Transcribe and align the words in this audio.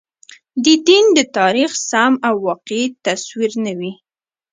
د 0.63 0.65
دین 0.87 1.05
د 1.17 1.19
تاریخ 1.37 1.71
سم 1.89 2.13
او 2.27 2.35
واقعي 2.47 2.85
تصویر 3.05 3.51
نه 3.65 3.73
وي. 3.79 3.91